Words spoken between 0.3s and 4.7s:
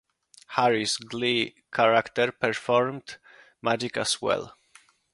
Harris' "Glee" character performed magic as well.